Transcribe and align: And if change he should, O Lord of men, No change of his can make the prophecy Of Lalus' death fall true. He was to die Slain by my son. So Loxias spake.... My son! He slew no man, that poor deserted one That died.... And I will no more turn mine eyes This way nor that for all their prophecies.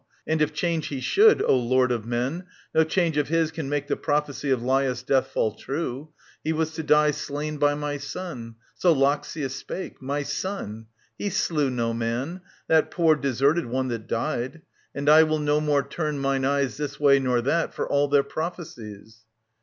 And 0.25 0.41
if 0.41 0.51
change 0.51 0.87
he 0.87 0.99
should, 0.99 1.43
O 1.43 1.55
Lord 1.55 1.91
of 1.91 2.07
men, 2.07 2.45
No 2.73 2.83
change 2.83 3.17
of 3.17 3.27
his 3.27 3.51
can 3.51 3.69
make 3.69 3.85
the 3.85 3.95
prophecy 3.95 4.49
Of 4.49 4.59
Lalus' 4.61 5.03
death 5.05 5.27
fall 5.27 5.51
true. 5.53 6.09
He 6.43 6.53
was 6.53 6.71
to 6.73 6.81
die 6.81 7.11
Slain 7.11 7.57
by 7.57 7.75
my 7.75 7.99
son. 7.99 8.55
So 8.73 8.95
Loxias 8.95 9.51
spake.... 9.51 10.01
My 10.01 10.23
son! 10.23 10.87
He 11.19 11.29
slew 11.29 11.69
no 11.69 11.93
man, 11.93 12.41
that 12.67 12.89
poor 12.89 13.15
deserted 13.15 13.67
one 13.67 13.89
That 13.89 14.07
died.... 14.07 14.63
And 14.95 15.07
I 15.07 15.21
will 15.21 15.37
no 15.37 15.61
more 15.61 15.83
turn 15.87 16.17
mine 16.17 16.45
eyes 16.45 16.77
This 16.77 16.99
way 16.99 17.19
nor 17.19 17.39
that 17.39 17.71
for 17.75 17.87
all 17.87 18.07
their 18.07 18.23
prophecies. 18.23 19.19